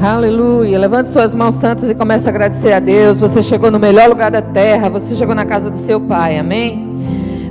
[0.00, 0.78] Aleluia.
[0.78, 3.18] Levante suas mãos santas e comece a agradecer a Deus.
[3.18, 4.88] Você chegou no melhor lugar da terra.
[4.88, 6.38] Você chegou na casa do seu Pai.
[6.38, 6.86] Amém?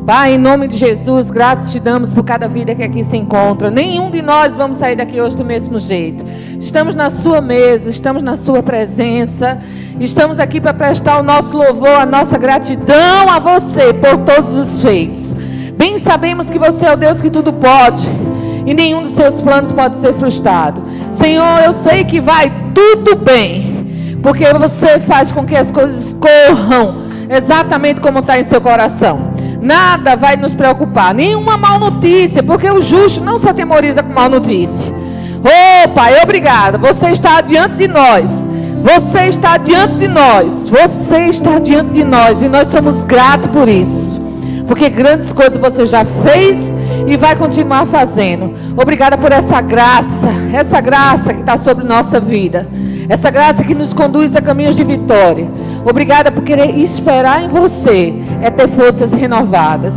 [0.06, 3.70] Pai, em nome de Jesus, graças te damos por cada vida que aqui se encontra.
[3.70, 6.24] Nenhum de nós vamos sair daqui hoje do mesmo jeito.
[6.58, 9.58] Estamos na sua mesa, estamos na sua presença.
[10.00, 14.82] Estamos aqui para prestar o nosso louvor, a nossa gratidão a você por todos os
[14.82, 15.34] feitos.
[15.76, 18.27] Bem sabemos que você é o Deus que tudo pode
[18.68, 20.84] e nenhum dos seus planos pode ser frustrado.
[21.10, 27.08] Senhor, eu sei que vai tudo bem, porque você faz com que as coisas corram
[27.30, 29.32] exatamente como está em seu coração.
[29.62, 34.30] Nada vai nos preocupar, nenhuma mal notícia, porque o justo não se atemoriza com mal
[34.30, 34.94] notícia.
[35.42, 36.78] Oh, Pai, obrigado.
[36.80, 38.50] Você está diante de nós.
[38.84, 40.68] Você está diante de nós.
[40.68, 42.42] Você está diante de nós.
[42.42, 44.20] E nós somos gratos por isso.
[44.68, 46.74] Porque grandes coisas você já fez
[47.08, 48.54] e vai continuar fazendo.
[48.80, 50.28] Obrigada por essa graça.
[50.54, 52.68] Essa graça que está sobre nossa vida.
[53.08, 55.50] Essa graça que nos conduz a caminhos de vitória.
[55.90, 58.14] Obrigada por querer esperar em você.
[58.42, 59.96] É ter forças renovadas.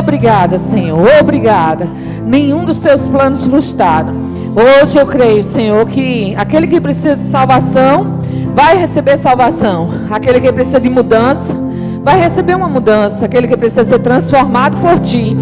[0.00, 1.08] Obrigada, Senhor.
[1.20, 1.88] Obrigada.
[2.26, 4.14] Nenhum dos teus planos frustrados.
[4.56, 8.20] Hoje eu creio, Senhor, que aquele que precisa de salvação
[8.54, 9.90] vai receber salvação.
[10.10, 11.54] Aquele que precisa de mudança
[12.02, 13.26] vai receber uma mudança.
[13.26, 15.36] Aquele que precisa ser transformado por ti.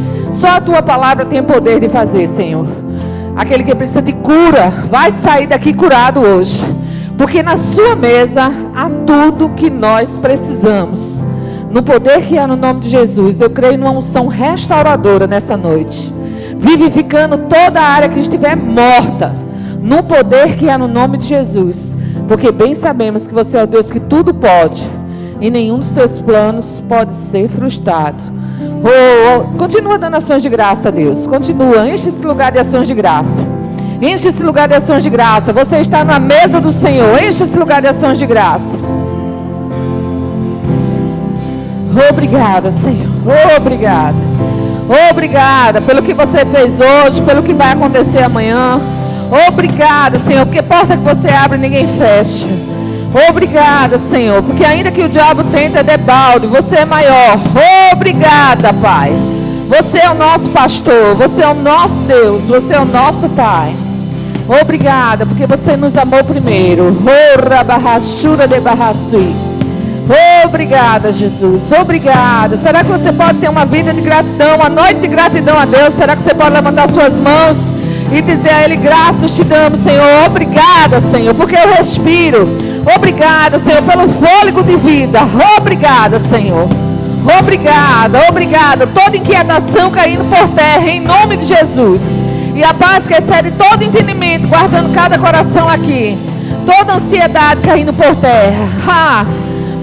[0.45, 2.67] Só a tua palavra tem poder de fazer, Senhor.
[3.35, 6.63] Aquele que precisa de cura, vai sair daqui curado hoje.
[7.17, 11.25] Porque na sua mesa há tudo que nós precisamos.
[11.71, 16.13] No poder que há no nome de Jesus, eu creio numa unção restauradora nessa noite.
[16.59, 19.35] Vivificando toda a área que estiver morta.
[19.81, 21.97] No poder que há no nome de Jesus.
[22.29, 24.87] Porque bem sabemos que você é o Deus que tudo pode.
[25.41, 28.35] E nenhum dos seus planos pode ser frustrado.
[28.87, 31.27] Oh, oh, continua dando ações de graça a Deus.
[31.27, 31.89] Continua.
[31.89, 33.43] Enche esse lugar de ações de graça.
[34.03, 35.55] Enche esse lugar de ações de graça.
[35.55, 37.23] Você está na mesa do Senhor.
[37.23, 38.79] Enche esse lugar de ações de graça.
[42.11, 43.09] Obrigada, Senhor.
[43.57, 44.19] Obrigada.
[45.11, 48.79] Obrigada pelo que você fez hoje, pelo que vai acontecer amanhã.
[49.49, 52.47] Obrigada, Senhor, porque porta que você abre ninguém fecha.
[53.29, 57.39] Obrigada, Senhor, porque ainda que o diabo tente é debalde, você é maior.
[57.93, 59.13] Obrigada, Pai.
[59.69, 63.75] Você é o nosso pastor, você é o nosso Deus, você é o nosso Pai.
[64.61, 66.91] Obrigada, porque você nos amou primeiro.
[70.45, 71.63] Obrigada, Jesus.
[71.73, 72.57] Obrigada.
[72.59, 75.95] Será que você pode ter uma vida de gratidão, uma noite de gratidão a Deus?
[75.95, 77.57] Será que você pode levantar suas mãos
[78.13, 80.27] e dizer a Ele: Graças te damos, Senhor.
[80.27, 82.74] Obrigada, Senhor, porque eu respiro.
[82.95, 85.21] Obrigada, Senhor, pelo fôlego de vida.
[85.57, 86.69] Obrigada, Senhor.
[87.39, 88.87] Obrigada, obrigada.
[88.87, 92.03] Toda inquietação caindo por terra, em nome de Jesus.
[92.55, 96.19] E a paz que excede todo entendimento, guardando cada coração aqui.
[96.67, 98.69] Toda ansiedade caindo por terra.
[98.87, 99.27] Ha!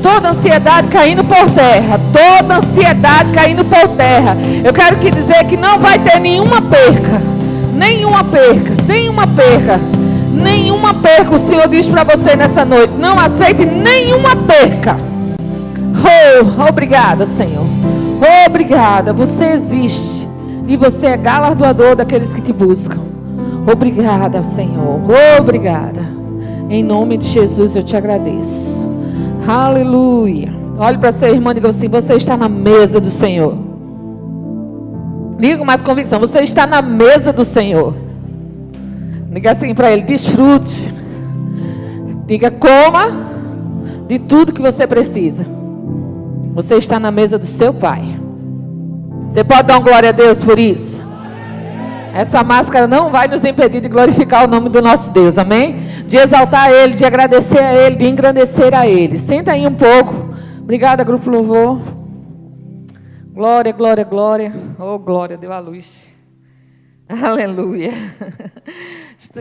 [0.02, 2.00] Toda ansiedade caindo por terra.
[2.14, 4.38] Toda ansiedade caindo por terra.
[4.64, 7.22] Eu quero que dizer que não vai ter nenhuma perca.
[7.74, 8.76] Nenhuma perca.
[8.88, 9.91] Nenhuma perca
[10.32, 11.36] nenhuma perca.
[11.36, 14.98] O Senhor diz para você nessa noite: não aceite nenhuma perca.
[15.94, 17.66] Oh, obrigada, Senhor.
[18.46, 19.14] Obrigada.
[19.14, 20.28] Você existe
[20.68, 23.02] e você é galardoador daqueles que te buscam.
[23.72, 25.02] Obrigada, Senhor.
[25.40, 26.02] Obrigada.
[26.70, 28.90] Em nome de Jesus eu te agradeço.
[29.48, 30.54] Aleluia.
[30.78, 33.56] Olhe para seu irmão e diga assim: você está na mesa do Senhor.
[35.38, 37.94] Diga mais convicção: você está na mesa do Senhor.
[39.32, 40.94] Diga assim para ele: desfrute.
[42.26, 43.32] Diga: coma
[44.08, 45.46] de tudo que você precisa.
[46.54, 48.20] Você está na mesa do seu Pai.
[49.30, 51.02] Você pode dar um glória a Deus por isso?
[52.14, 55.78] Essa máscara não vai nos impedir de glorificar o nome do nosso Deus, amém?
[56.06, 59.18] De exaltar a Ele, de agradecer a Ele, de engrandecer a Ele.
[59.18, 60.36] Senta aí um pouco.
[60.60, 61.80] Obrigada, Grupo Louvor.
[63.34, 64.54] Glória, glória, glória.
[64.78, 66.06] Oh, glória, deu a luz.
[67.08, 67.92] Aleluia.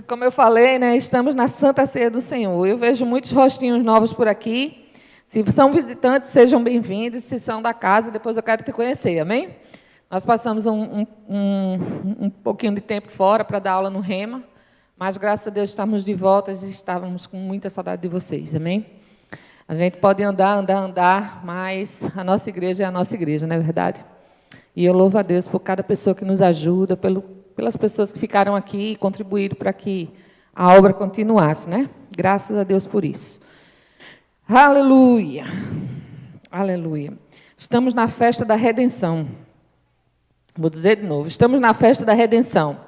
[0.07, 2.67] Como eu falei, né, estamos na Santa Ceia do Senhor.
[2.67, 4.91] Eu vejo muitos rostinhos novos por aqui.
[5.27, 7.25] Se são visitantes, sejam bem-vindos.
[7.25, 9.57] Se são da casa, depois eu quero te conhecer, amém?
[10.10, 11.78] Nós passamos um, um, um,
[12.27, 14.45] um pouquinho de tempo fora para dar aula no Rema,
[14.99, 18.87] mas graças a Deus estamos de volta e estávamos com muita saudade de vocês, amém?
[19.66, 23.57] A gente pode andar, andar, andar, mas a nossa igreja é a nossa igreja, não
[23.57, 24.04] é verdade?
[24.77, 28.19] E eu louvo a Deus por cada pessoa que nos ajuda, pelo pelas pessoas que
[28.19, 30.09] ficaram aqui e contribuíram para que
[30.55, 31.89] a obra continuasse, né?
[32.17, 33.41] Graças a Deus por isso.
[34.49, 35.45] Aleluia.
[36.51, 37.13] Aleluia.
[37.57, 39.29] Estamos na festa da redenção.
[40.57, 41.29] Vou dizer de novo.
[41.29, 42.81] Estamos na festa da redenção.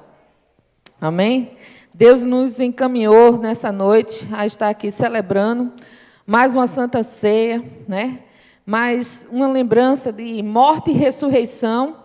[0.99, 1.57] Amém?
[1.93, 5.71] Deus nos encaminhou nessa noite a estar aqui celebrando
[6.25, 8.19] mais uma santa ceia, né?
[8.65, 12.02] Mais uma lembrança de morte e ressurreição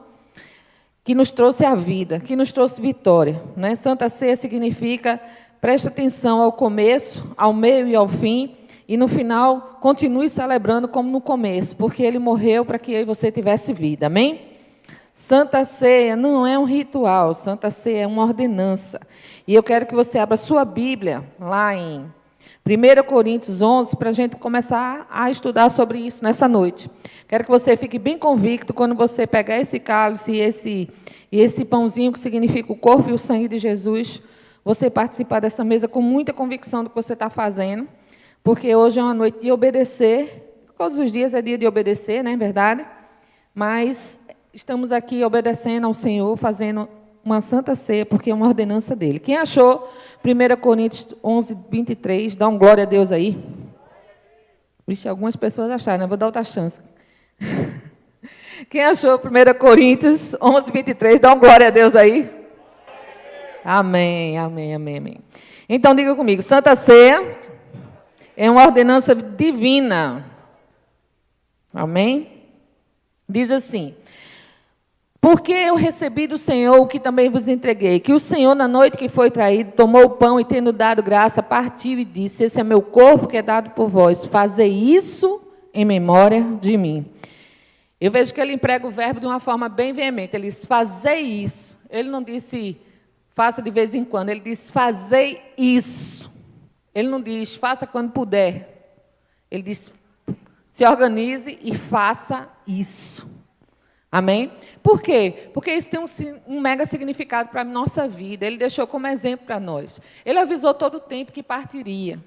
[1.09, 3.75] que nos trouxe a vida, que nos trouxe vitória, né?
[3.75, 5.19] Santa ceia significa
[5.59, 8.55] preste atenção ao começo, ao meio e ao fim,
[8.87, 13.05] e no final continue celebrando como no começo, porque ele morreu para que eu e
[13.07, 14.05] você tivesse vida.
[14.05, 14.39] Amém?
[15.11, 19.01] Santa Ceia não é um ritual, Santa Ceia é uma ordenança.
[19.47, 22.05] E eu quero que você abra sua Bíblia lá em
[22.69, 26.91] 1 Coríntios 11 para a gente começar a estudar sobre isso nessa noite.
[27.27, 30.91] Quero que você fique bem convicto quando você pegar esse cálice e esse,
[31.33, 34.21] e esse pãozinho que significa o corpo e o sangue de Jesus,
[34.63, 37.89] você participar dessa mesa com muita convicção do que você está fazendo,
[38.45, 40.67] porque hoje é uma noite de obedecer.
[40.77, 42.85] Todos os dias é dia de obedecer, não é verdade?
[43.55, 44.21] Mas
[44.53, 46.87] estamos aqui obedecendo ao Senhor, fazendo
[47.29, 49.19] uma santa ceia, porque é uma ordenança dele.
[49.19, 49.93] Quem achou
[50.25, 53.39] 1 Coríntios 11, 23, dá um glória a Deus aí.
[54.87, 56.07] Vixe, algumas pessoas acharam, né?
[56.07, 56.81] vou dar outra chance.
[58.71, 62.31] Quem achou 1 Coríntios 11, 23, dá um glória a Deus aí.
[63.63, 65.21] Amém, amém, amém, amém.
[65.69, 67.39] Então diga comigo, Santa Ceia
[68.35, 70.25] é uma ordenança divina.
[71.75, 72.39] Amém?
[73.29, 73.95] Diz assim:
[75.21, 78.97] porque eu recebi do Senhor o que também vos entreguei, que o Senhor, na noite
[78.97, 82.65] que foi traído, tomou o pão e, tendo dado graça, partiu e disse: Esse é
[82.65, 85.41] meu corpo que é dado por vós, fazei isso
[85.75, 87.05] em memória de mim.
[88.01, 90.37] Eu vejo que ele emprega o verbo de uma forma bem veemente.
[90.37, 91.77] Ele diz: Fazei isso.
[91.91, 92.79] Ele não disse,
[93.35, 94.29] faça de vez em quando.
[94.29, 96.31] Ele diz: Fazei isso.
[96.95, 99.03] Ele não diz, faça quando puder.
[99.51, 99.93] Ele diz:
[100.71, 103.38] Se organize e faça isso.
[104.11, 104.53] Amém?
[104.83, 105.51] Por quê?
[105.53, 106.07] Porque isso tem um,
[106.47, 108.47] um mega significado para a nossa vida.
[108.47, 110.01] Ele deixou como exemplo para nós.
[110.25, 112.19] Ele avisou todo o tempo que partiria.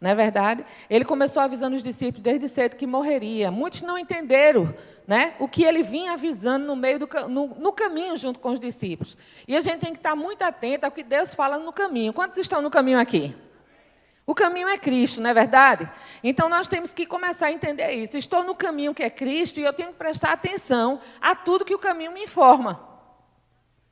[0.00, 0.64] Não é verdade?
[0.88, 3.50] Ele começou avisando os discípulos desde cedo que morreria.
[3.50, 4.74] Muitos não entenderam
[5.06, 8.60] né, o que ele vinha avisando no meio do no, no caminho junto com os
[8.60, 9.14] discípulos.
[9.46, 12.14] E a gente tem que estar muito atento ao que Deus fala no caminho.
[12.14, 13.34] Quantos estão no caminho aqui?
[14.30, 15.90] O caminho é Cristo, não é verdade?
[16.22, 18.16] Então nós temos que começar a entender isso.
[18.16, 21.74] Estou no caminho que é Cristo e eu tenho que prestar atenção a tudo que
[21.74, 22.80] o caminho me informa.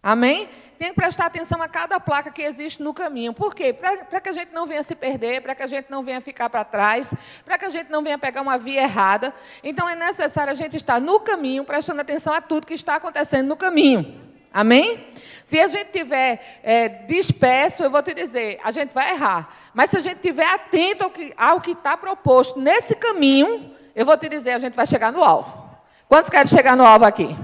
[0.01, 0.49] Amém?
[0.79, 3.35] Tenho que prestar atenção a cada placa que existe no caminho.
[3.35, 3.73] Por quê?
[3.73, 6.49] Para que a gente não venha se perder, para que a gente não venha ficar
[6.49, 7.13] para trás,
[7.45, 9.35] para que a gente não venha pegar uma via errada.
[9.65, 13.49] Então é necessário a gente estar no caminho, prestando atenção a tudo que está acontecendo
[13.49, 14.28] no caminho.
[14.53, 15.07] Amém?
[15.45, 19.49] Se a gente tiver é, disperso, eu vou te dizer, a gente vai errar.
[19.73, 24.17] Mas se a gente estiver atento ao que ao está proposto nesse caminho, eu vou
[24.17, 25.67] te dizer, a gente vai chegar no alvo.
[26.09, 27.35] Quantos querem chegar no alvo aqui?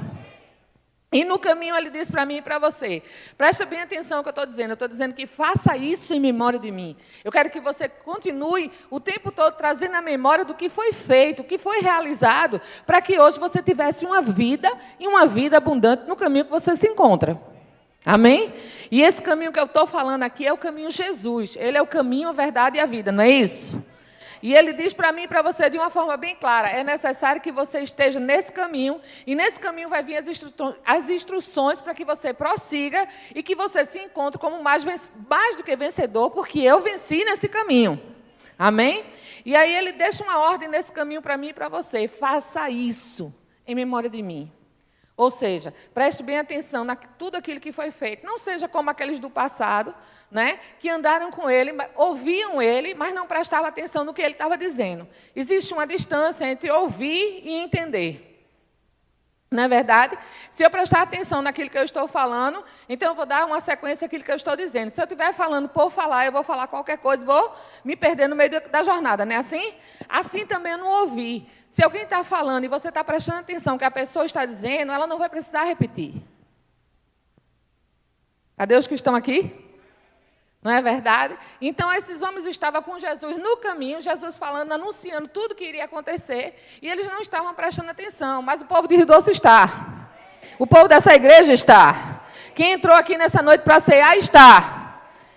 [1.14, 3.00] E no caminho ele diz para mim e para você:
[3.38, 4.70] presta bem atenção no que eu estou dizendo.
[4.70, 6.96] Eu estou dizendo que faça isso em memória de mim.
[7.22, 11.42] Eu quero que você continue o tempo todo trazendo a memória do que foi feito,
[11.42, 14.68] o que foi realizado, para que hoje você tivesse uma vida
[14.98, 17.40] e uma vida abundante no caminho que você se encontra.
[18.04, 18.52] Amém?
[18.90, 21.54] E esse caminho que eu estou falando aqui é o caminho Jesus.
[21.56, 23.80] Ele é o caminho, a verdade e a vida, não é isso?
[24.44, 27.40] E ele diz para mim e para você de uma forma bem clara: é necessário
[27.40, 30.52] que você esteja nesse caminho, e nesse caminho vai vir as, instru
[30.84, 35.62] as instruções para que você prossiga e que você se encontre como mais, mais do
[35.62, 37.98] que vencedor, porque eu venci nesse caminho.
[38.58, 39.06] Amém?
[39.46, 43.32] E aí ele deixa uma ordem nesse caminho para mim e para você: faça isso
[43.66, 44.52] em memória de mim.
[45.16, 48.26] Ou seja, preste bem atenção na tudo aquilo que foi feito.
[48.26, 49.94] Não seja como aqueles do passado,
[50.28, 54.58] né, que andaram com ele, ouviam ele, mas não prestavam atenção no que ele estava
[54.58, 55.06] dizendo.
[55.34, 58.32] Existe uma distância entre ouvir e entender.
[59.54, 60.18] Não é verdade?
[60.50, 64.06] Se eu prestar atenção naquilo que eu estou falando, então eu vou dar uma sequência
[64.06, 64.90] àquilo que eu estou dizendo.
[64.90, 67.54] Se eu estiver falando por falar, eu vou falar qualquer coisa, vou
[67.84, 69.76] me perder no meio da jornada, não é assim?
[70.08, 71.48] Assim também eu não ouvi.
[71.74, 75.08] Se alguém está falando e você está prestando atenção que a pessoa está dizendo, ela
[75.08, 76.14] não vai precisar repetir.
[78.56, 79.52] Cadê os que estão aqui?
[80.62, 81.36] Não é verdade?
[81.60, 86.54] Então, esses homens estavam com Jesus no caminho, Jesus falando, anunciando tudo que iria acontecer,
[86.80, 90.08] e eles não estavam prestando atenção, mas o povo de Rio Doce está.
[90.60, 92.22] O povo dessa igreja está.
[92.54, 94.83] Quem entrou aqui nessa noite para cear está.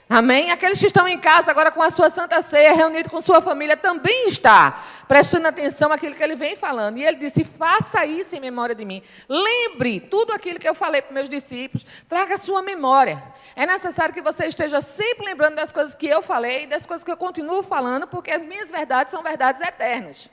[0.09, 0.51] Amém?
[0.51, 3.75] Aqueles que estão em casa agora com a sua santa ceia, reunido com sua família,
[3.75, 6.97] também está prestando atenção àquilo que ele vem falando.
[6.97, 9.03] E ele disse: faça isso em memória de mim.
[9.27, 13.21] Lembre tudo aquilo que eu falei para meus discípulos, traga a sua memória.
[13.53, 17.11] É necessário que você esteja sempre lembrando das coisas que eu falei, das coisas que
[17.11, 20.29] eu continuo falando, porque as minhas verdades são verdades eternas.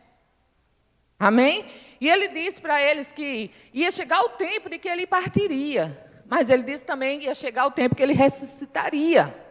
[1.18, 1.66] Amém?
[2.00, 6.00] E ele disse para eles que ia chegar o tempo de que ele partiria.
[6.26, 9.43] Mas ele disse também que ia chegar o tempo que ele ressuscitaria.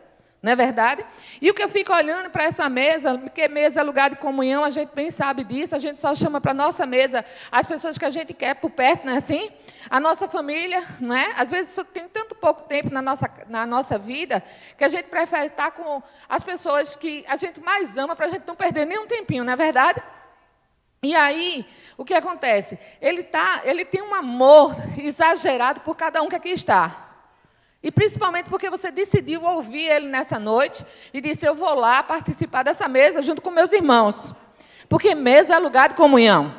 [0.43, 1.05] Não é verdade?
[1.41, 4.65] E o que eu fico olhando para essa mesa, porque mesa é lugar de comunhão,
[4.65, 7.97] a gente bem sabe disso, a gente só chama para a nossa mesa as pessoas
[7.97, 9.49] que a gente quer por perto, não é assim?
[9.89, 11.33] A nossa família, não é?
[11.37, 14.43] Às vezes tem tanto pouco tempo na nossa, na nossa vida
[14.77, 18.29] que a gente prefere estar com as pessoas que a gente mais ama para a
[18.29, 20.03] gente não perder nenhum tempinho, não é verdade?
[21.01, 21.65] E aí,
[21.97, 22.77] o que acontece?
[23.01, 27.02] Ele, tá, ele tem um amor exagerado por cada um que aqui está.
[27.83, 32.63] E principalmente porque você decidiu ouvir ele nessa noite e disse: Eu vou lá participar
[32.63, 34.33] dessa mesa junto com meus irmãos.
[34.87, 36.55] Porque mesa é lugar de comunhão.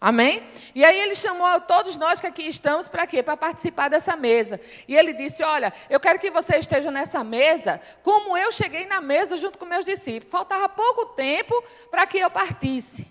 [0.00, 0.42] Amém?
[0.74, 3.22] E aí ele chamou todos nós que aqui estamos para quê?
[3.22, 4.60] Para participar dessa mesa.
[4.88, 9.00] E ele disse: Olha, eu quero que você esteja nessa mesa como eu cheguei na
[9.00, 10.32] mesa junto com meus discípulos.
[10.32, 13.06] Faltava pouco tempo para que eu partisse.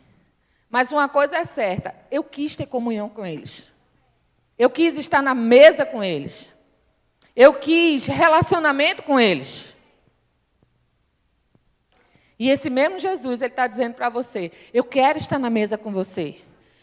[0.70, 3.72] Mas uma coisa é certa: eu quis ter comunhão com eles.
[4.58, 6.52] Eu quis estar na mesa com eles.
[7.40, 9.74] Eu quis relacionamento com eles.
[12.38, 15.90] E esse mesmo Jesus, ele está dizendo para você: eu quero estar na mesa com
[15.90, 16.42] você.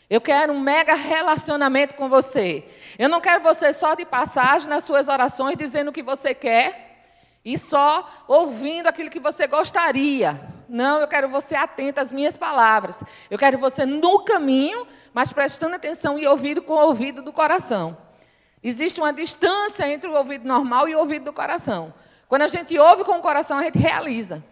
[0.09, 2.65] Eu quero um mega relacionamento com você.
[2.99, 7.05] Eu não quero você só de passagem nas suas orações dizendo o que você quer
[7.45, 10.41] e só ouvindo aquilo que você gostaria.
[10.67, 13.05] Não, eu quero você atento às minhas palavras.
[13.31, 18.06] Eu quero você no caminho, mas prestando atenção e ouvindo com o ouvido do coração.
[18.69, 21.95] Existe uma distância entre o ouvido normal e o ouvido do coração.
[22.27, 24.43] Quando a gente ouve com o coração, a gente realiza.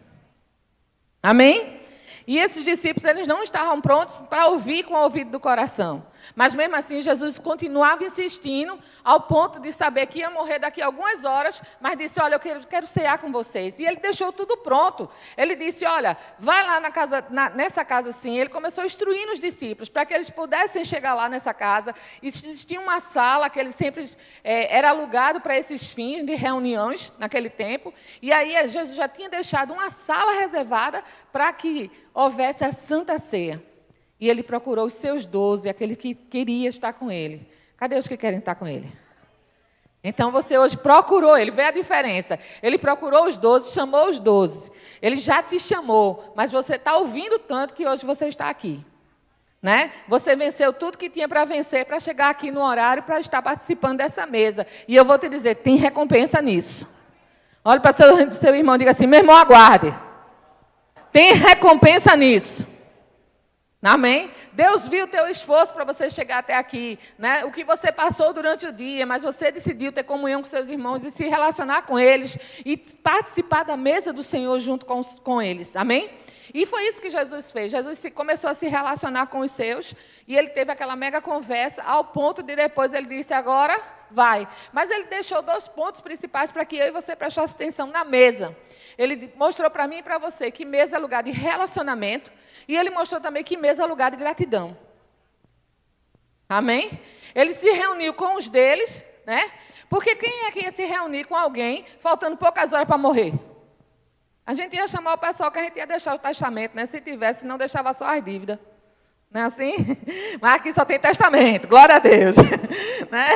[1.21, 1.81] Amém?
[2.25, 6.07] E esses discípulos, eles não estavam prontos para ouvir com o ouvido do coração.
[6.35, 10.87] Mas mesmo assim, Jesus continuava insistindo, ao ponto de saber que ia morrer daqui a
[10.87, 13.79] algumas horas, mas disse: Olha, eu quero, quero cear com vocês.
[13.79, 15.09] E ele deixou tudo pronto.
[15.37, 18.39] Ele disse: Olha, vai lá na casa, na, nessa casa sim.
[18.39, 21.95] Ele começou a instruir os discípulos para que eles pudessem chegar lá nessa casa.
[22.23, 24.09] Existia uma sala que ele sempre
[24.43, 27.93] é, era alugado para esses fins de reuniões naquele tempo.
[28.21, 31.03] E aí Jesus já tinha deixado uma sala reservada
[31.33, 33.74] para que houvesse a santa ceia.
[34.25, 37.47] E ele procurou os seus doze, aquele que queria estar com ele.
[37.77, 38.91] Cadê os que querem estar com ele?
[40.03, 42.39] Então você hoje procurou ele, vê a diferença.
[42.63, 44.73] Ele procurou os doze, chamou os doze.
[45.03, 48.83] Ele já te chamou, mas você está ouvindo tanto que hoje você está aqui.
[49.61, 49.93] Né?
[50.09, 53.99] Você venceu tudo que tinha para vencer para chegar aqui no horário para estar participando
[53.99, 54.67] dessa mesa.
[54.89, 56.89] E eu vou te dizer, tem recompensa nisso.
[57.63, 59.95] Olhe para seu, seu irmão e diga assim: meu irmão, aguarde.
[61.13, 62.73] Tem recompensa nisso.
[63.85, 64.31] Amém?
[64.55, 67.45] Deus viu o teu esforço para você chegar até aqui, né?
[67.45, 71.05] O que você passou durante o dia, mas você decidiu ter comunhão com seus irmãos
[71.05, 75.77] e se relacionar com eles e participar da mesa do Senhor junto com, com eles.
[75.77, 76.11] Amém?
[76.55, 77.71] E foi isso que Jesus fez.
[77.71, 79.95] Jesus se, começou a se relacionar com os seus
[80.27, 83.79] e ele teve aquela mega conversa ao ponto de depois ele disse agora
[84.11, 84.49] vai.
[84.73, 88.57] Mas ele deixou dois pontos principais para que eu e você prestasse atenção na mesa.
[88.97, 92.33] Ele mostrou para mim e para você que mesa é lugar de relacionamento
[92.69, 94.77] e ele mostrou também que mesa é lugar de gratidão.
[96.49, 97.01] Amém?
[97.35, 99.51] Ele se reuniu com os deles, né?
[99.89, 103.33] Porque quem é que ia se reunir com alguém faltando poucas horas para morrer?
[104.47, 106.85] A gente ia chamar o pessoal que a gente ia deixar o testamento, né?
[106.87, 108.59] Se tivesse, não deixava só as dívidas.
[109.35, 109.75] Não é assim?
[110.41, 112.37] Mas aqui só tem testamento, glória a Deus.
[113.11, 113.31] né?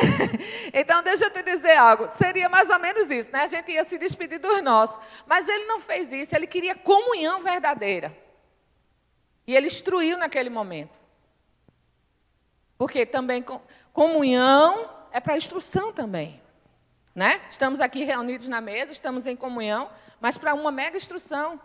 [0.73, 2.07] Então, deixa eu te dizer algo.
[2.11, 3.41] Seria mais ou menos isso, né?
[3.41, 4.97] A gente ia se despedir dos nossos.
[5.27, 8.15] Mas ele não fez isso, ele queria comunhão verdadeira.
[9.45, 10.97] E ele instruiu naquele momento.
[12.77, 13.43] Porque também
[13.91, 16.41] comunhão é para instrução também.
[17.13, 17.41] Né?
[17.51, 19.89] Estamos aqui reunidos na mesa, estamos em comunhão,
[20.21, 21.59] mas para uma mega instrução.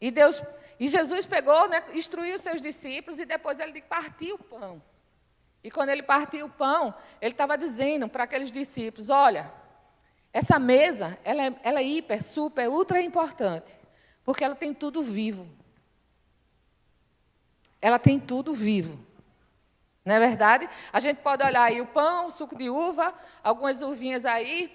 [0.00, 0.42] E Deus,
[0.80, 4.82] e Jesus pegou, né, instruiu seus discípulos e depois ele partiu o pão.
[5.62, 9.52] E quando ele partiu o pão, ele estava dizendo para aqueles discípulos: olha,
[10.32, 13.76] essa mesa, ela é, ela é hiper, super, ultra importante,
[14.24, 15.46] porque ela tem tudo vivo.
[17.82, 18.98] Ela tem tudo vivo.
[20.02, 20.66] Não é verdade?
[20.90, 23.12] A gente pode olhar aí o pão, o suco de uva,
[23.44, 24.74] algumas uvinhas aí.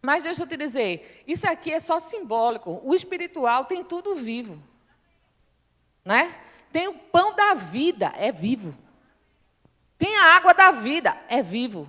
[0.00, 2.80] Mas deixa eu te dizer, isso aqui é só simbólico.
[2.84, 4.62] O espiritual tem tudo vivo.
[6.06, 6.32] Né?
[6.72, 8.72] Tem o pão da vida, é vivo.
[9.98, 11.88] Tem a água da vida, é vivo.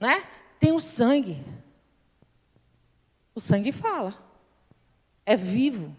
[0.00, 0.24] Né?
[0.58, 1.38] Tem o sangue.
[3.34, 4.12] O sangue fala.
[5.24, 5.96] É vivo.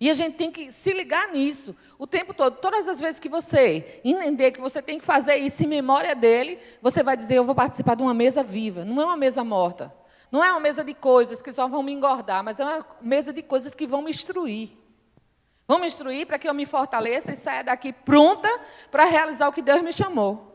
[0.00, 2.56] E a gente tem que se ligar nisso o tempo todo.
[2.56, 6.58] Todas as vezes que você entender que você tem que fazer isso em memória dele,
[6.82, 8.84] você vai dizer: Eu vou participar de uma mesa viva.
[8.84, 9.92] Não é uma mesa morta.
[10.30, 13.32] Não é uma mesa de coisas que só vão me engordar, mas é uma mesa
[13.32, 14.70] de coisas que vão me instruir.
[15.68, 18.48] Vão me instruir para que eu me fortaleça e saia daqui pronta
[18.90, 20.46] para realizar o que Deus me chamou.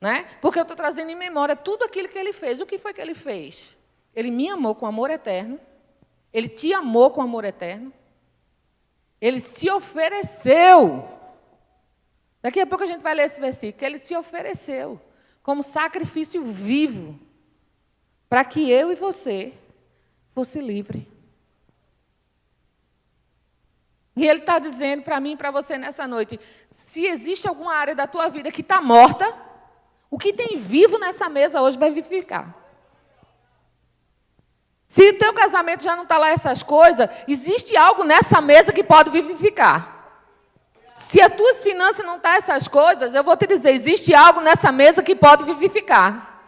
[0.00, 0.26] Né?
[0.40, 2.62] Porque eu estou trazendo em memória tudo aquilo que ele fez.
[2.62, 3.76] O que foi que ele fez?
[4.16, 5.60] Ele me amou com amor eterno.
[6.32, 7.92] Ele te amou com amor eterno.
[9.20, 11.06] Ele se ofereceu.
[12.40, 13.84] Daqui a pouco a gente vai ler esse versículo.
[13.84, 14.98] Ele se ofereceu
[15.42, 17.20] como sacrifício vivo
[18.30, 19.52] para que eu e você
[20.32, 21.06] fosse livre.
[24.20, 26.38] E Ele está dizendo para mim e para você nessa noite:
[26.70, 29.34] se existe alguma área da tua vida que está morta,
[30.10, 32.54] o que tem vivo nessa mesa hoje vai vivificar.
[34.86, 38.84] Se o teu casamento já não está lá essas coisas, existe algo nessa mesa que
[38.84, 40.20] pode vivificar.
[40.92, 44.42] Se as tuas finanças não estão tá essas coisas, eu vou te dizer, existe algo
[44.42, 46.42] nessa mesa que pode vivificar.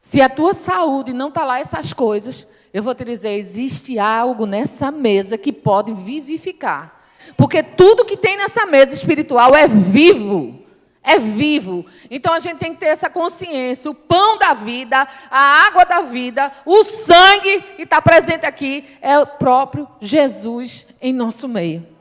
[0.00, 4.46] Se a tua saúde não está lá essas coisas, eu vou te dizer, existe algo
[4.46, 7.00] nessa mesa que pode vivificar.
[7.36, 10.58] Porque tudo que tem nessa mesa espiritual é vivo.
[11.04, 11.84] É vivo.
[12.10, 13.90] Então a gente tem que ter essa consciência.
[13.90, 19.18] O pão da vida, a água da vida, o sangue que está presente aqui é
[19.18, 21.91] o próprio Jesus em nosso meio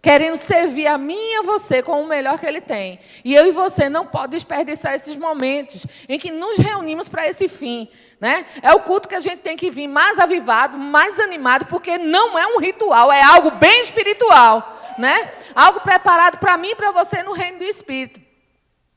[0.00, 3.00] querendo servir a mim e a você com o melhor que ele tem.
[3.24, 7.48] E eu e você não pode desperdiçar esses momentos em que nos reunimos para esse
[7.48, 7.88] fim.
[8.20, 8.46] Né?
[8.62, 12.38] É o culto que a gente tem que vir mais avivado, mais animado, porque não
[12.38, 14.76] é um ritual, é algo bem espiritual.
[14.96, 15.32] Né?
[15.54, 18.20] Algo preparado para mim e para você no reino do Espírito.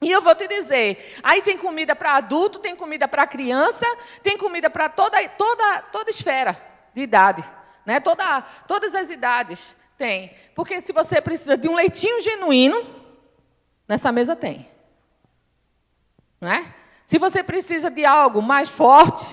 [0.01, 3.85] E eu vou te dizer, aí tem comida para adulto, tem comida para criança,
[4.23, 6.59] tem comida para toda, toda, toda esfera
[6.91, 7.43] de idade,
[7.85, 7.99] né?
[7.99, 9.75] toda, todas as idades.
[10.01, 10.31] Tem.
[10.55, 12.83] Porque se você precisa de um leitinho genuíno,
[13.87, 14.67] nessa mesa tem.
[16.41, 16.73] Né?
[17.05, 19.23] Se você precisa de algo mais forte,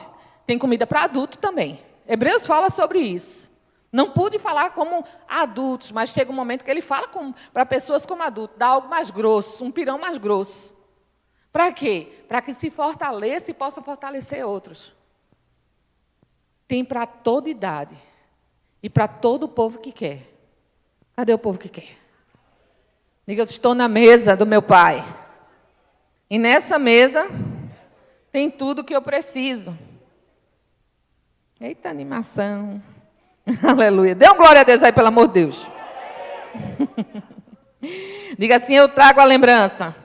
[0.46, 1.82] tem comida para adulto também.
[2.06, 3.50] Hebreus fala sobre isso.
[3.90, 7.08] Não pude falar como adultos, mas chega um momento que ele fala
[7.50, 10.76] para pessoas como adultos, dá algo mais grosso, um pirão mais grosso.
[11.50, 12.24] Para quê?
[12.28, 14.94] Para que se fortaleça e possa fortalecer outros.
[16.66, 17.96] Tem para toda idade
[18.82, 20.37] e para todo o povo que quer.
[21.18, 21.98] Cadê o povo que quer?
[23.26, 25.04] Diga, eu estou na mesa do meu pai.
[26.30, 27.26] E nessa mesa
[28.30, 29.76] tem tudo que eu preciso.
[31.60, 32.80] Eita animação.
[33.68, 34.14] Aleluia.
[34.14, 35.66] Dê um glória a Deus aí, pelo amor de Deus.
[38.38, 39.96] Diga assim: Eu trago a lembrança.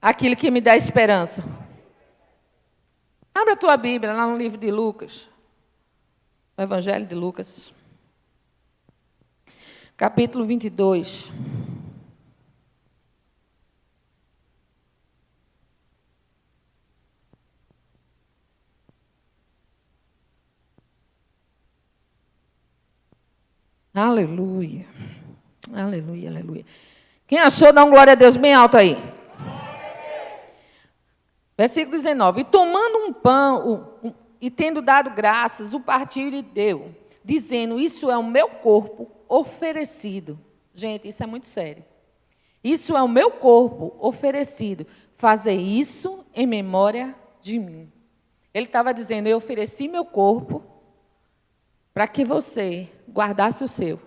[0.00, 1.44] Aquilo que me dá esperança.
[3.34, 5.28] Abra a tua Bíblia lá no livro de Lucas.
[6.56, 7.74] O Evangelho de Lucas
[9.96, 11.32] capítulo 22.
[23.94, 24.86] Aleluia.
[25.72, 26.64] Aleluia, aleluia.
[27.26, 28.96] Quem achou, dá um glória a Deus bem alto aí.
[31.56, 32.40] Versículo 19.
[32.40, 38.10] E tomando um pão, um, e tendo dado graças, o partiu e deu, dizendo: Isso
[38.10, 40.38] é o meu corpo oferecido.
[40.74, 41.84] Gente, isso é muito sério.
[42.62, 44.86] Isso é o meu corpo oferecido.
[45.16, 47.90] Fazer isso em memória de mim.
[48.52, 50.62] Ele estava dizendo: Eu ofereci meu corpo
[51.92, 54.00] para que você guardasse o seu.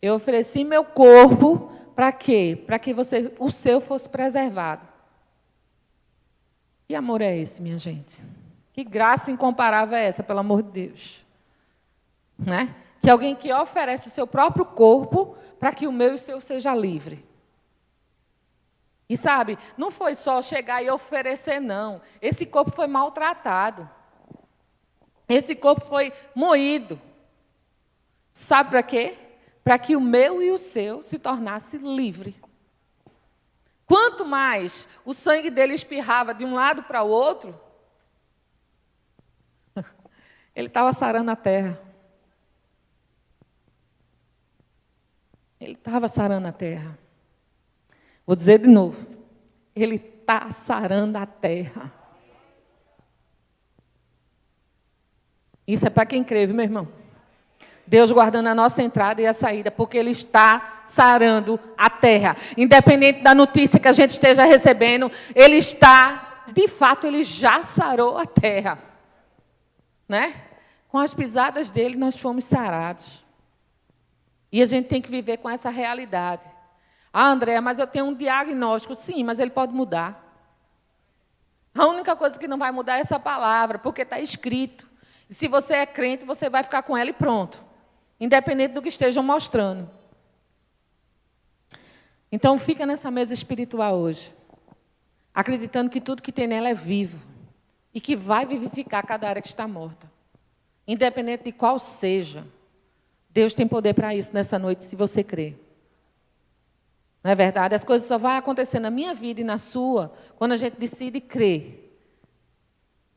[0.00, 2.60] Eu ofereci meu corpo para quê?
[2.66, 4.86] Para que você, o seu fosse preservado.
[6.88, 8.20] Que amor é esse, minha gente?
[8.72, 11.24] Que graça incomparável é essa, pelo amor de Deus?
[12.38, 12.74] Né?
[13.00, 16.40] Que alguém que oferece o seu próprio corpo para que o meu e o seu
[16.40, 17.24] seja livre.
[19.08, 22.00] E sabe, não foi só chegar e oferecer, não.
[22.20, 23.88] Esse corpo foi maltratado.
[25.28, 26.98] Esse corpo foi moído.
[28.32, 29.18] Sabe para quê?
[29.62, 32.34] Para que o meu e o seu se tornasse livre.
[33.86, 37.54] Quanto mais o sangue dele espirrava de um lado para o outro,
[40.54, 41.80] ele estava sarando a terra.
[45.60, 46.98] Ele estava sarando a terra.
[48.26, 49.06] Vou dizer de novo.
[49.74, 51.92] Ele está sarando a terra.
[55.66, 56.88] Isso é para quem crê, meu irmão?
[57.86, 62.36] Deus guardando a nossa entrada e a saída, porque Ele está sarando a terra.
[62.56, 68.18] Independente da notícia que a gente esteja recebendo, Ele está, de fato, Ele já sarou
[68.18, 68.91] a terra.
[70.12, 70.34] Né?
[70.88, 73.24] Com as pisadas dele, nós fomos sarados.
[74.52, 76.50] E a gente tem que viver com essa realidade.
[77.10, 78.94] Ah, André, mas eu tenho um diagnóstico.
[78.94, 80.22] Sim, mas ele pode mudar.
[81.74, 84.86] A única coisa que não vai mudar é essa palavra, porque está escrito.
[85.30, 87.64] Se você é crente, você vai ficar com ela e pronto.
[88.20, 89.88] Independente do que estejam mostrando.
[92.30, 94.30] Então, fica nessa mesa espiritual hoje.
[95.32, 97.31] acreditando que tudo que tem nela é vivo
[97.94, 100.10] e que vai vivificar cada área que está morta.
[100.86, 102.46] Independente de qual seja,
[103.30, 105.58] Deus tem poder para isso nessa noite, se você crer.
[107.22, 107.74] Não é verdade?
[107.74, 111.20] As coisas só vão acontecer na minha vida e na sua quando a gente decide
[111.20, 111.78] crer.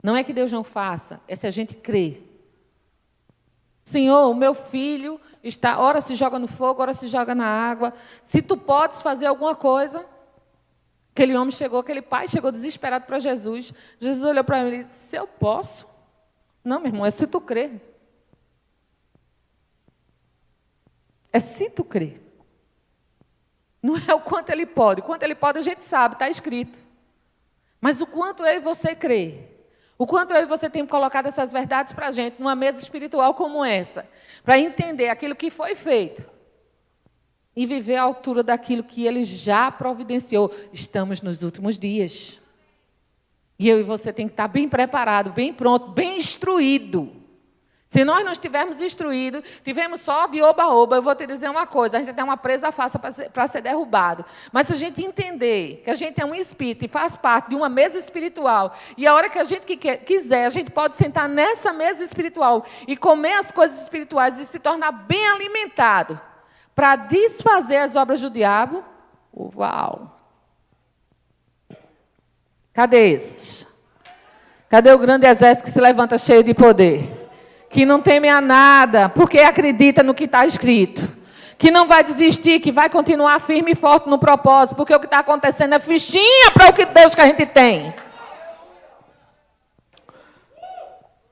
[0.02, 2.22] Não é que Deus não faça, é se a gente crer.
[3.84, 7.94] Senhor, o meu filho está, ora se joga no fogo, ora se joga na água.
[8.24, 10.06] Se tu podes fazer alguma coisa.
[11.16, 13.72] Aquele homem chegou, aquele pai chegou desesperado para Jesus.
[14.02, 15.88] Jesus olhou para ele e disse: Se eu posso.
[16.62, 17.82] Não, meu irmão, é se tu crer.
[21.32, 22.22] É se tu crer.
[23.82, 25.00] Não é o quanto ele pode.
[25.00, 26.84] O quanto ele pode a gente sabe, está escrito.
[27.80, 29.40] Mas o quanto eu e você crê.
[29.98, 33.34] O quanto eu e você temos colocado essas verdades para a gente numa mesa espiritual
[33.36, 34.06] como essa,
[34.44, 36.35] para entender aquilo que foi feito
[37.56, 40.52] e viver à altura daquilo que ele já providenciou.
[40.74, 42.40] Estamos nos últimos dias.
[43.58, 47.26] E eu e você tem que estar bem preparado, bem pronto, bem instruído
[47.96, 51.98] se nós não estivermos instruídos, tivemos só de oba-oba, eu vou te dizer uma coisa:
[51.98, 54.26] a gente tem uma presa fácil para ser, ser, derrubado.
[54.52, 57.56] Mas se a gente entender que a gente é um espírito e faz parte de
[57.56, 61.72] uma mesa espiritual, e a hora que a gente quiser, a gente pode sentar nessa
[61.72, 66.20] mesa espiritual e comer as coisas espirituais e se tornar bem alimentado
[66.76, 68.84] para desfazer as obras do diabo,
[69.34, 70.12] uau!
[72.74, 73.66] Cadê esses?
[74.70, 77.26] Cadê o grande exército que se levanta cheio de poder?
[77.76, 81.14] que não teme a nada, porque acredita no que está escrito.
[81.58, 85.08] Que não vai desistir, que vai continuar firme e forte no propósito, porque o que
[85.08, 87.94] está acontecendo é fichinha para o que Deus que a gente tem.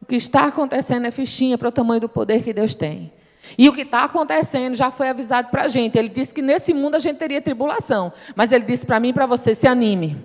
[0.02, 3.14] O que está acontecendo é fichinha para o tamanho do poder que Deus tem.
[3.58, 5.98] E o que está acontecendo já foi avisado para a gente.
[5.98, 8.14] Ele disse que nesse mundo a gente teria tribulação.
[8.36, 10.18] Mas ele disse para mim e para você: se anime.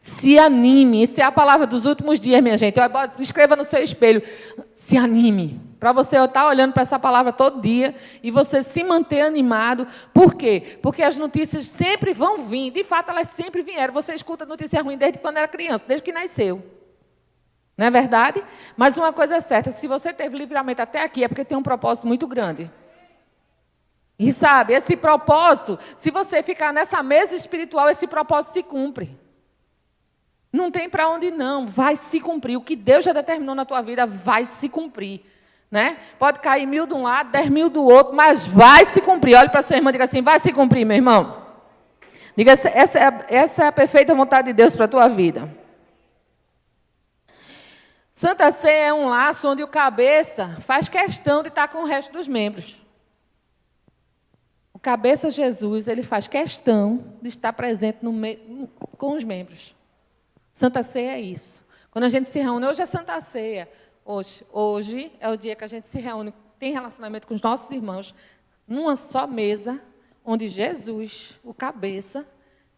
[0.00, 1.02] Se anime.
[1.02, 2.78] Isso é a palavra dos últimos dias, minha gente.
[3.18, 4.22] Escreva no seu espelho.
[4.72, 5.60] Se anime.
[5.78, 9.86] Para você estar olhando para essa palavra todo dia e você se manter animado.
[10.12, 10.78] Por quê?
[10.82, 12.70] Porque as notícias sempre vão vir.
[12.70, 13.92] De fato, elas sempre vieram.
[13.94, 16.79] Você escuta notícia ruim desde quando era criança, desde que nasceu.
[17.80, 18.44] Não é verdade?
[18.76, 21.62] Mas uma coisa é certa: se você teve livramento até aqui, é porque tem um
[21.62, 22.70] propósito muito grande.
[24.18, 29.18] E sabe, esse propósito, se você ficar nessa mesa espiritual, esse propósito se cumpre.
[30.52, 32.58] Não tem para onde não, vai se cumprir.
[32.58, 35.24] O que Deus já determinou na tua vida vai se cumprir.
[35.70, 35.96] Né?
[36.18, 39.38] Pode cair mil de um lado, dez mil do outro, mas vai se cumprir.
[39.38, 41.46] Olhe para sua irmã e diga assim: vai se cumprir, meu irmão.
[42.36, 45.59] Diga, essa é essa é a perfeita vontade de Deus para a tua vida.
[48.20, 52.12] Santa Ceia é um laço onde o cabeça faz questão de estar com o resto
[52.12, 52.76] dos membros.
[54.74, 58.00] O cabeça Jesus, ele faz questão de estar presente
[58.98, 59.74] com os membros.
[60.52, 61.64] Santa Ceia é isso.
[61.90, 63.66] Quando a gente se reúne, hoje é Santa Ceia.
[64.04, 67.70] Hoje, hoje é o dia que a gente se reúne, tem relacionamento com os nossos
[67.70, 68.14] irmãos,
[68.68, 69.80] numa só mesa,
[70.22, 72.28] onde Jesus, o cabeça,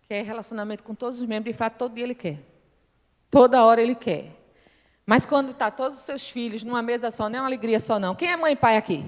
[0.02, 2.38] quer relacionamento com todos os membros, de fato, todo dia ele quer.
[3.28, 4.40] Toda hora ele quer.
[5.04, 7.98] Mas quando está todos os seus filhos numa mesa só, não é uma alegria só,
[7.98, 8.14] não.
[8.14, 9.04] Quem é mãe e pai aqui?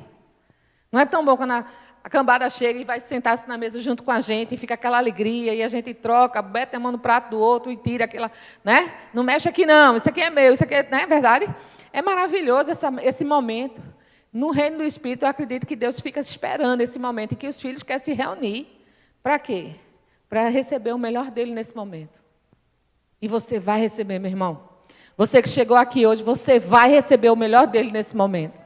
[0.90, 1.64] Não é tão bom quando a,
[2.02, 4.98] a cambada chega e vai sentar-se na mesa junto com a gente, e fica aquela
[4.98, 8.30] alegria, e a gente troca, bete a mão no prato do outro e tira aquela,
[8.62, 8.92] né?
[9.12, 11.48] Não mexe aqui não, isso aqui é meu, isso aqui é, não é verdade?
[11.92, 13.80] É maravilhoso essa, esse momento.
[14.32, 17.60] No reino do Espírito, eu acredito que Deus fica esperando esse momento em que os
[17.60, 18.66] filhos querem se reunir.
[19.22, 19.76] Para quê?
[20.28, 22.20] Para receber o melhor dele nesse momento.
[23.22, 24.73] E você vai receber, meu irmão.
[25.16, 28.64] Você que chegou aqui hoje, você vai receber o melhor dele nesse momento.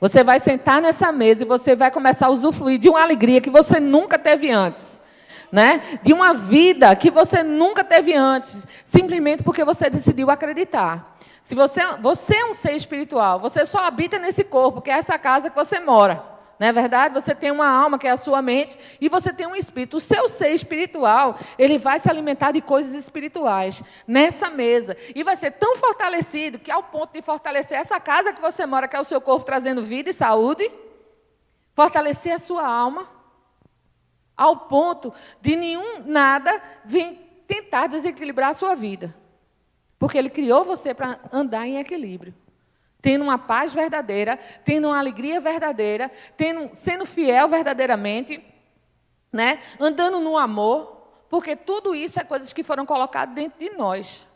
[0.00, 3.50] Você vai sentar nessa mesa e você vai começar a usufruir de uma alegria que
[3.50, 5.02] você nunca teve antes.
[5.50, 5.98] Né?
[6.02, 11.16] De uma vida que você nunca teve antes, simplesmente porque você decidiu acreditar.
[11.42, 15.18] Se você, você é um ser espiritual, você só habita nesse corpo, que é essa
[15.18, 16.35] casa que você mora.
[16.58, 17.12] Não é verdade?
[17.12, 19.98] Você tem uma alma, que é a sua mente, e você tem um espírito.
[19.98, 24.96] O seu ser espiritual, ele vai se alimentar de coisas espirituais nessa mesa.
[25.14, 28.88] E vai ser tão fortalecido que, ao ponto de fortalecer essa casa que você mora,
[28.88, 30.70] que é o seu corpo trazendo vida e saúde,
[31.74, 33.06] fortalecer a sua alma,
[34.34, 39.14] ao ponto de nenhum nada vir tentar desequilibrar a sua vida.
[39.98, 42.34] Porque ele criou você para andar em equilíbrio
[43.00, 48.42] tendo uma paz verdadeira, tendo uma alegria verdadeira, tendo, sendo fiel verdadeiramente,
[49.32, 49.60] né?
[49.78, 54.26] andando no amor, porque tudo isso é coisas que foram colocadas dentro de nós.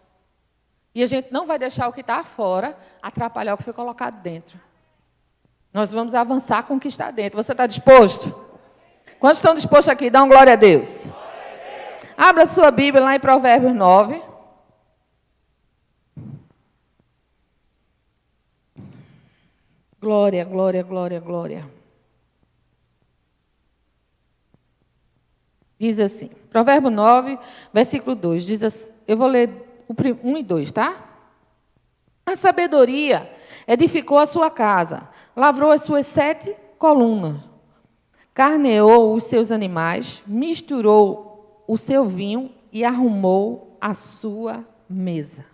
[0.94, 4.20] E a gente não vai deixar o que está fora atrapalhar o que foi colocado
[4.20, 4.58] dentro.
[5.72, 7.40] Nós vamos avançar com o que está dentro.
[7.40, 8.34] Você está disposto?
[9.20, 10.10] Quantos estão dispostos aqui?
[10.10, 11.12] Dá um glória a Deus.
[12.16, 14.29] Abra sua Bíblia lá em Provérbios 9.
[20.00, 21.70] Glória, glória, glória, glória.
[25.78, 27.38] Diz assim, Provérbio 9,
[27.72, 29.50] versículo 2, diz assim, eu vou ler
[29.88, 29.94] o
[30.28, 31.06] 1 e 2, tá?
[32.24, 33.30] A sabedoria
[33.66, 37.42] edificou a sua casa, lavrou as suas sete colunas,
[38.32, 45.44] carneou os seus animais, misturou o seu vinho e arrumou a sua mesa.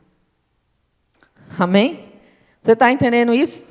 [1.59, 2.13] Amém?
[2.63, 3.65] Você está entendendo isso?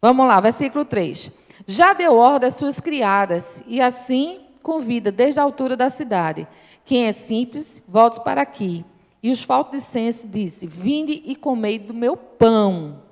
[0.00, 1.30] Vamos lá, versículo 3.
[1.66, 6.46] Já deu ordem às suas criadas, e assim convida desde a altura da cidade.
[6.84, 8.84] Quem é simples, volte para aqui.
[9.22, 13.02] E os faltos de senso disse: Vinde e comei do meu pão,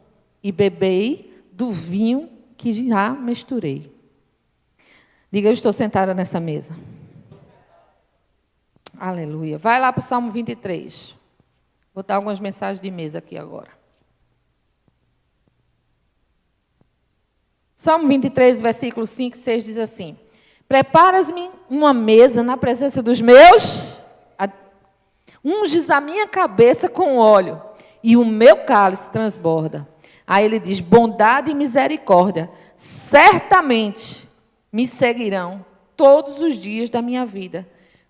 [0.42, 3.92] e bebei do vinho que já misturei.
[5.30, 6.74] Diga, eu estou sentada nessa mesa.
[8.98, 9.58] Aleluia.
[9.58, 11.14] Vai lá para o Salmo 23.
[11.94, 13.77] Vou dar algumas mensagens de mesa aqui agora.
[17.78, 20.16] Salmo 23, versículo 5 e 6 diz assim:
[20.66, 23.96] Preparas-me uma mesa na presença dos meus,
[25.44, 27.62] unges a minha cabeça com óleo,
[28.02, 29.86] e o meu cálice transborda.
[30.26, 34.28] Aí ele diz: bondade e misericórdia certamente
[34.72, 35.64] me seguirão
[35.96, 37.64] todos os dias da minha vida.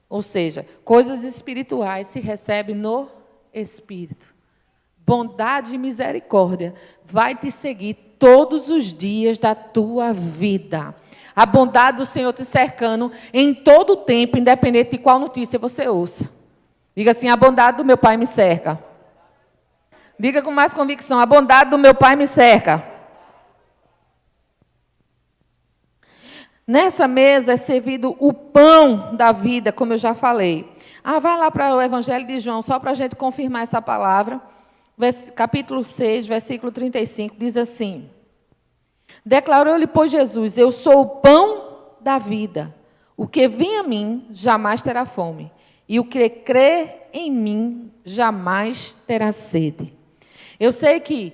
[0.08, 3.06] Ou seja, coisas espirituais se recebem no
[3.52, 4.34] Espírito.
[5.06, 10.94] Bondade e misericórdia vai te seguir todos os dias da tua vida
[11.38, 15.86] a bondade do Senhor te cercando em todo o tempo, independente de qual notícia você
[15.86, 16.28] ouça.
[16.96, 18.76] Diga assim: a bondade do meu Pai me cerca.
[20.18, 22.82] Diga com mais convicção: a bondade do meu Pai me cerca.
[26.66, 30.68] Nessa mesa é servido o pão da vida, como eu já falei.
[31.04, 34.40] Ah, vai lá para o Evangelho de João, só para a gente confirmar essa palavra.
[35.34, 38.10] Capítulo 6, versículo 35, diz assim.
[39.24, 42.74] Declarou-lhe, pois, Jesus: Eu sou o pão da vida.
[43.16, 45.52] O que vem a mim jamais terá fome,
[45.88, 49.92] e o que crê em mim jamais terá sede.
[50.58, 51.32] Eu sei que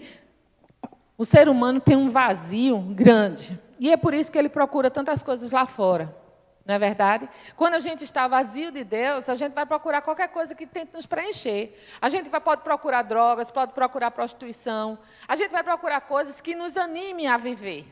[1.16, 5.22] o ser humano tem um vazio grande, e é por isso que ele procura tantas
[5.22, 6.23] coisas lá fora.
[6.64, 7.28] Não é verdade?
[7.56, 10.94] Quando a gente está vazio de Deus, a gente vai procurar qualquer coisa que tente
[10.94, 11.78] nos preencher.
[12.00, 14.98] A gente vai, pode procurar drogas, pode procurar prostituição.
[15.28, 17.86] A gente vai procurar coisas que nos animem a viver.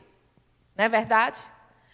[0.75, 1.39] Não é verdade?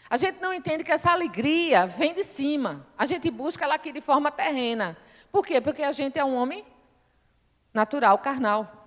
[0.10, 2.88] A gente não entende que essa alegria vem de cima.
[2.98, 4.98] A gente busca ela aqui de forma terrena.
[5.32, 5.60] Por quê?
[5.60, 6.66] Porque a gente é um homem
[7.74, 8.80] natural, carnal.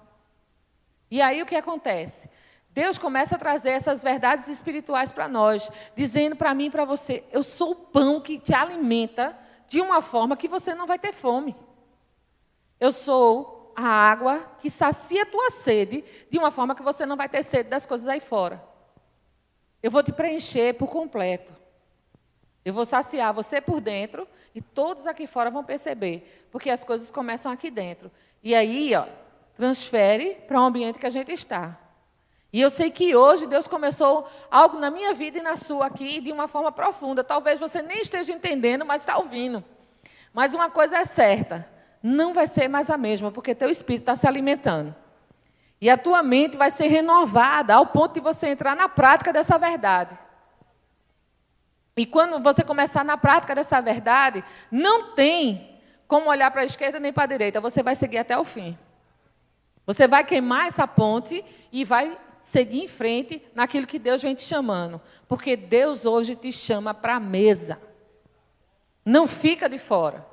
[1.10, 2.30] E aí o que acontece?
[2.72, 7.22] Deus começa a trazer essas verdades espirituais para nós, dizendo para mim e para você:
[7.30, 11.12] eu sou o pão que te alimenta de uma forma que você não vai ter
[11.12, 11.54] fome.
[12.80, 17.16] Eu sou a água que sacia a tua sede de uma forma que você não
[17.16, 18.62] vai ter sede das coisas aí fora.
[19.82, 21.52] Eu vou te preencher por completo.
[22.64, 27.10] Eu vou saciar você por dentro e todos aqui fora vão perceber, porque as coisas
[27.10, 28.10] começam aqui dentro.
[28.42, 29.06] E aí, ó,
[29.56, 31.81] transfere para o ambiente que a gente está.
[32.52, 36.20] E eu sei que hoje Deus começou algo na minha vida e na sua aqui
[36.20, 37.24] de uma forma profunda.
[37.24, 39.64] Talvez você nem esteja entendendo, mas está ouvindo.
[40.34, 41.66] Mas uma coisa é certa:
[42.02, 44.94] não vai ser mais a mesma, porque teu espírito está se alimentando.
[45.80, 49.56] E a tua mente vai ser renovada ao ponto de você entrar na prática dessa
[49.58, 50.16] verdade.
[51.96, 57.00] E quando você começar na prática dessa verdade, não tem como olhar para a esquerda
[57.00, 58.78] nem para a direita, você vai seguir até o fim.
[59.86, 64.42] Você vai queimar essa ponte e vai seguir em frente naquilo que Deus vem te
[64.42, 65.00] chamando.
[65.28, 67.78] Porque Deus hoje te chama para a mesa.
[69.04, 70.26] Não fica de fora.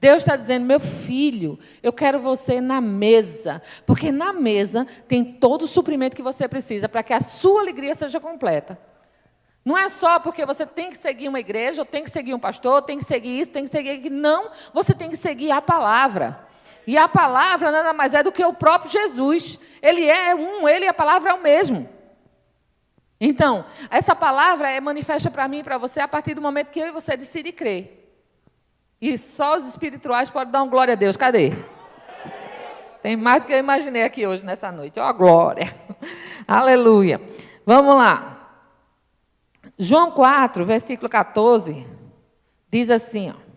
[0.00, 5.62] Deus está dizendo, meu filho, eu quero você na mesa, porque na mesa tem todo
[5.62, 8.78] o suprimento que você precisa para que a sua alegria seja completa.
[9.64, 12.38] Não é só porque você tem que seguir uma igreja, ou tem que seguir um
[12.38, 14.16] pastor, ou tem que seguir isso, tem que seguir aquilo.
[14.16, 16.47] Não, você tem que seguir a palavra.
[16.88, 19.58] E a palavra nada mais é do que o próprio Jesus.
[19.82, 21.86] Ele é um, ele e a palavra é o mesmo.
[23.20, 26.80] Então, essa palavra é manifesta para mim e para você a partir do momento que
[26.80, 28.10] eu e você decidem crer.
[28.98, 31.14] E só os espirituais podem dar um glória a Deus.
[31.14, 31.52] Cadê?
[33.02, 34.98] Tem mais do que eu imaginei aqui hoje, nessa noite.
[34.98, 35.76] Ó, oh, glória.
[36.48, 37.20] Aleluia.
[37.66, 38.50] Vamos lá.
[39.78, 41.86] João 4, versículo 14,
[42.70, 43.47] diz assim, ó.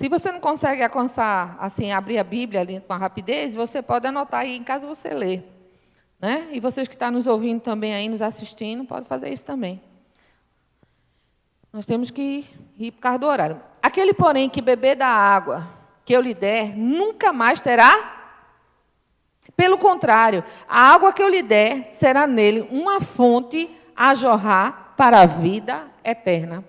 [0.00, 4.40] Se você não consegue alcançar, assim, abrir a Bíblia ali com rapidez, você pode anotar
[4.40, 5.42] aí em casa você lê.
[6.18, 6.48] Né?
[6.52, 9.78] E vocês que estão nos ouvindo também aí, nos assistindo, podem fazer isso também.
[11.70, 12.46] Nós temos que
[12.78, 13.60] ir por causa do horário.
[13.82, 15.68] Aquele, porém, que beber da água
[16.02, 18.32] que eu lhe der, nunca mais terá.
[19.76, 25.26] contrário, a água que eu lhe der será nele uma fonte a jorrar para a
[25.26, 26.64] vida eterna.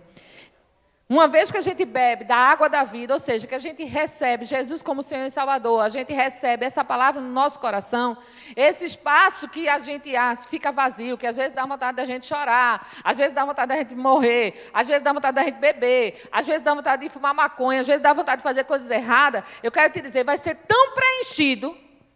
[1.11, 3.83] Uma vez que a gente bebe da água da vida, ou seja, que a gente
[3.83, 8.17] recebe Jesus como Senhor e Salvador, a gente recebe essa palavra no nosso coração,
[8.55, 12.25] esse espaço que a gente acha, fica vazio, que às vezes dá vontade da gente
[12.25, 16.29] chorar, às vezes dá vontade da gente morrer, às vezes dá vontade da gente beber,
[16.31, 19.43] às vezes dá vontade de fumar maconha, às vezes dá vontade de fazer coisas erradas,
[19.61, 21.75] eu quero te dizer, vai ser tão preenchido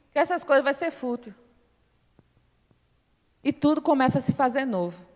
[0.09, 1.35] que essas coisas vão ser fútil.
[3.43, 5.14] E tudo começa a se fazer novo.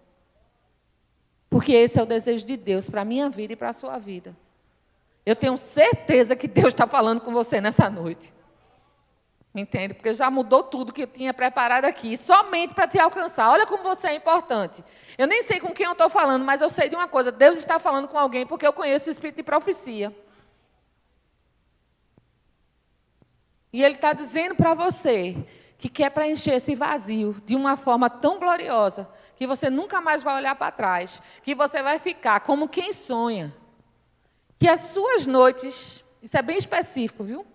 [1.49, 3.97] Porque esse é o desejo de Deus para a minha vida e para a sua
[3.97, 4.35] vida.
[5.25, 8.33] Eu tenho certeza que Deus está falando com você nessa noite.
[9.53, 9.95] Entende?
[9.95, 13.49] Porque já mudou tudo que eu tinha preparado aqui, somente para te alcançar.
[13.49, 14.83] Olha como você é importante.
[15.17, 17.57] Eu nem sei com quem eu estou falando, mas eu sei de uma coisa: Deus
[17.57, 20.15] está falando com alguém porque eu conheço o espírito de profecia.
[23.73, 25.35] E Ele está dizendo para você
[25.79, 29.09] que quer preencher esse vazio de uma forma tão gloriosa
[29.39, 33.55] que você nunca mais vai olhar para trás, que você vai ficar como quem sonha.
[34.59, 37.47] Que as suas noites, isso é bem específico, viu?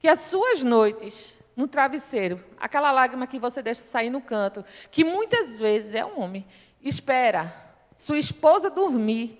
[0.00, 5.04] Que as suas noites no travesseiro, aquela lágrima que você deixa sair no canto, que
[5.04, 6.44] muitas vezes é um homem,
[6.82, 7.54] espera
[7.94, 9.38] sua esposa dormir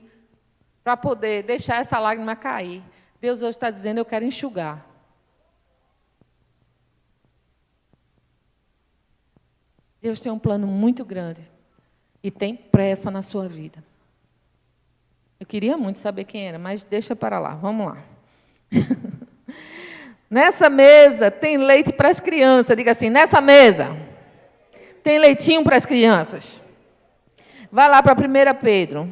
[0.84, 2.84] para poder deixar essa lágrima cair.
[3.20, 4.86] Deus hoje está dizendo: Eu quero enxugar.
[10.00, 11.49] Deus tem um plano muito grande
[12.22, 13.82] e tem pressa na sua vida.
[15.38, 17.54] Eu queria muito saber quem era, mas deixa para lá.
[17.54, 17.98] Vamos lá.
[20.28, 22.76] nessa mesa tem leite para as crianças.
[22.76, 23.96] Diga assim: nessa mesa
[25.02, 26.60] tem leitinho para as crianças.
[27.72, 29.08] Vai lá para 1 Pedro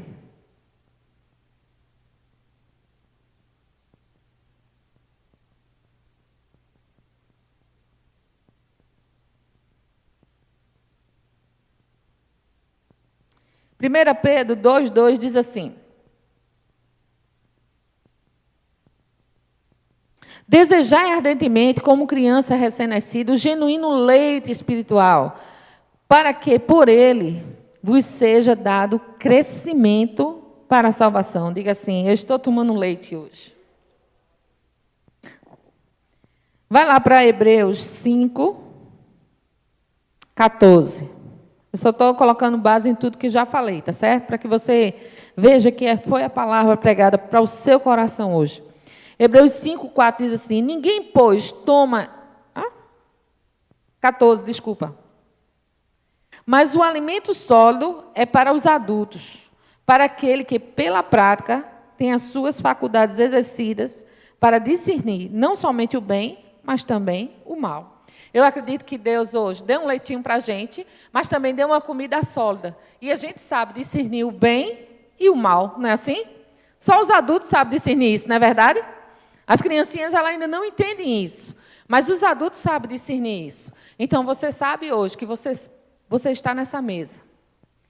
[13.80, 15.74] 1 Pedro 2,2 diz assim:
[20.48, 25.38] Desejai ardentemente, como criança recém-nascida, o genuíno leite espiritual,
[26.08, 27.44] para que por ele
[27.82, 31.52] vos seja dado crescimento para a salvação.
[31.52, 33.54] Diga assim: Eu estou tomando leite hoje.
[36.68, 38.62] Vai lá para Hebreus 5,
[40.34, 41.17] 14.
[41.72, 44.26] Eu só estou colocando base em tudo que já falei, tá certo?
[44.26, 44.94] Para que você
[45.36, 48.62] veja que é, foi a palavra pregada para o seu coração hoje.
[49.18, 52.08] Hebreus 5, 4 diz assim: Ninguém, pois, toma.
[52.54, 52.70] Ah?
[54.00, 54.96] 14, desculpa.
[56.46, 59.50] Mas o alimento sólido é para os adultos,
[59.84, 61.66] para aquele que, pela prática,
[61.98, 64.02] tem as suas faculdades exercidas
[64.40, 67.97] para discernir não somente o bem, mas também o mal.
[68.32, 71.80] Eu acredito que Deus hoje deu um leitinho para a gente, mas também deu uma
[71.80, 72.76] comida sólida.
[73.00, 74.86] E a gente sabe discernir o bem
[75.18, 76.24] e o mal, não é assim?
[76.78, 78.82] Só os adultos sabem discernir isso, não é verdade?
[79.46, 81.56] As criancinhas elas ainda não entendem isso,
[81.88, 83.72] mas os adultos sabem discernir isso.
[83.98, 85.52] Então você sabe hoje que você,
[86.08, 87.20] você está nessa mesa.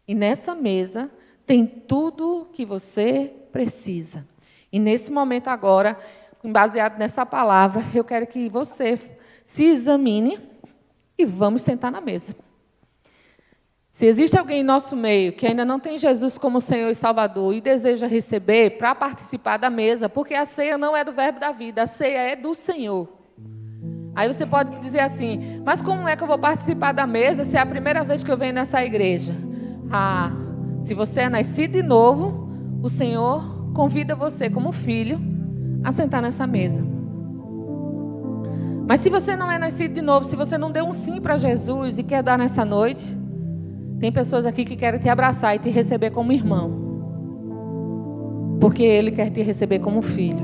[0.07, 1.11] E nessa mesa
[1.45, 4.27] tem tudo que você precisa.
[4.71, 5.99] E nesse momento agora,
[6.45, 9.18] baseado nessa palavra, eu quero que você
[9.49, 10.39] se examine
[11.17, 12.37] e vamos sentar na mesa.
[13.91, 17.55] Se existe alguém em nosso meio que ainda não tem Jesus como Senhor e Salvador
[17.55, 21.51] e deseja receber para participar da mesa, porque a ceia não é do verbo da
[21.51, 23.09] vida, a ceia é do Senhor.
[24.15, 27.57] Aí você pode dizer assim: mas como é que eu vou participar da mesa se
[27.57, 29.35] é a primeira vez que eu venho nessa igreja?
[29.91, 30.31] Ah,
[30.85, 32.51] se você é nascido de novo,
[32.83, 35.19] o Senhor convida você como filho
[35.83, 36.98] a sentar nessa mesa.
[38.89, 41.37] Mas se você não é nascido de novo, se você não deu um sim para
[41.37, 43.05] Jesus e quer dar nessa noite,
[44.01, 46.89] tem pessoas aqui que querem te abraçar e te receber como irmão.
[48.59, 50.39] Porque Ele quer te receber como filho.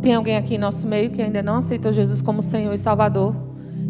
[0.00, 3.34] Tem alguém aqui em nosso meio que ainda não aceitou Jesus como Senhor e Salvador.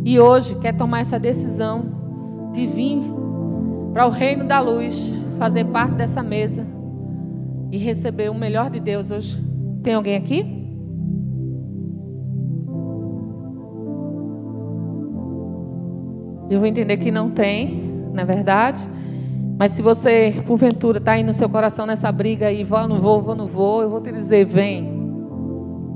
[0.03, 3.03] E hoje quer tomar essa decisão de vir
[3.93, 6.67] para o reino da luz, fazer parte dessa mesa
[7.71, 9.45] e receber o melhor de Deus hoje.
[9.83, 10.62] Tem alguém aqui?
[16.53, 18.87] Eu vou entender que não tem, na é verdade.
[19.59, 23.23] Mas se você, porventura, está aí no seu coração nessa briga aí, vou, não vou,
[23.23, 25.01] vou, não vou, eu vou te dizer, vem.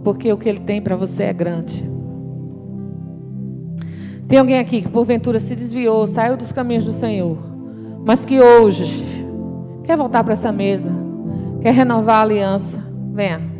[0.03, 1.85] Porque o que ele tem para você é grande.
[4.29, 7.39] Tem alguém aqui que porventura se desviou, saiu dos caminhos do Senhor,
[8.05, 9.05] mas que hoje
[9.85, 10.91] quer voltar para essa mesa,
[11.61, 12.83] quer renovar a aliança.
[13.13, 13.56] Venha.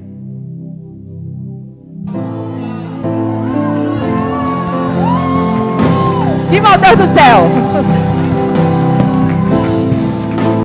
[6.49, 8.16] Cima ao Deus do céu.